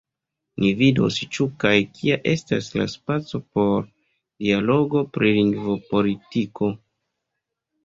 Ni 0.61 0.69
vidos 0.77 1.19
ĉu 1.35 1.45
kaj 1.63 1.73
kia 1.97 2.17
estas 2.31 2.71
la 2.79 2.87
spaco 2.95 3.41
por 3.59 3.85
dialogo 3.91 5.05
pri 5.19 5.37
lingvopolitiko. 5.39 6.75